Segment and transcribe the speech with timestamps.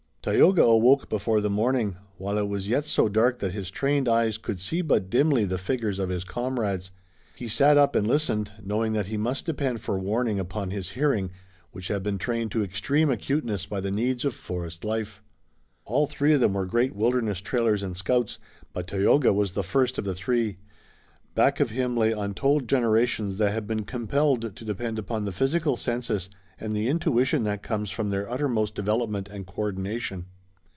[0.23, 4.37] Tayoga awoke before the morning, while it was yet so dark that his trained eyes
[4.37, 6.91] could see but dimly the figures of his comrades.
[7.35, 11.31] He sat up and listened, knowing that he must depend for warning upon his hearing,
[11.71, 15.23] which had been trained to extreme acuteness by the needs of forest life.
[15.85, 18.37] All three of them were great wilderness trailers and scouts,
[18.73, 20.57] but Tayoga was the first of the three.
[21.33, 25.77] Back of him lay untold generations that had been compelled to depend upon the physical
[25.77, 26.29] senses
[26.59, 30.25] and the intuition that comes from their uttermost development and co ordination.